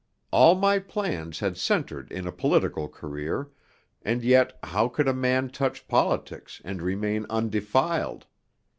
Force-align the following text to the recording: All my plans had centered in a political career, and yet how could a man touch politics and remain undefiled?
All 0.31 0.55
my 0.55 0.79
plans 0.79 1.41
had 1.41 1.57
centered 1.57 2.11
in 2.11 2.25
a 2.25 2.31
political 2.31 2.87
career, 2.89 3.51
and 4.01 4.23
yet 4.23 4.57
how 4.63 4.87
could 4.87 5.07
a 5.07 5.13
man 5.13 5.49
touch 5.51 5.87
politics 5.87 6.59
and 6.65 6.81
remain 6.81 7.27
undefiled? 7.29 8.25